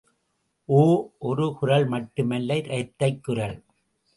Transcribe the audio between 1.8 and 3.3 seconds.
மட்டுமல்ல இரட்டைக்